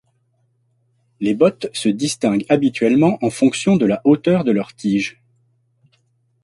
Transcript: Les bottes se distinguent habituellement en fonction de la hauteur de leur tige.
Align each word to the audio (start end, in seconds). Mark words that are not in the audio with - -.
Les 1.19 1.35
bottes 1.35 1.67
se 1.75 1.87
distinguent 1.87 2.47
habituellement 2.49 3.19
en 3.23 3.29
fonction 3.29 3.75
de 3.77 3.85
la 3.85 4.01
hauteur 4.03 4.43
de 4.43 4.51
leur 4.51 4.73
tige. 4.73 5.21